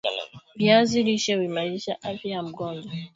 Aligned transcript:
Viazi 0.55 1.03
lishe 1.03 1.35
huimarisha 1.35 2.01
afya 2.03 2.31
ya 2.31 2.43
mgojwa 2.43 2.91